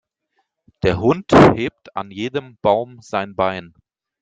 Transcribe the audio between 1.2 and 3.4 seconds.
hebt an jedem Baum sein